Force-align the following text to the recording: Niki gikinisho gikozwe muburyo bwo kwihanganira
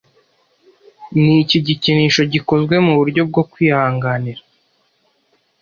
Niki 1.21 1.57
gikinisho 1.65 2.21
gikozwe 2.33 2.75
muburyo 2.85 3.21
bwo 3.29 3.43
kwihanganira 3.51 4.41